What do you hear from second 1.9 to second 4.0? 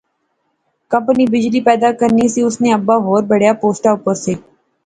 کرنی سی، اس نے ابا ہور بڑیا پوسٹا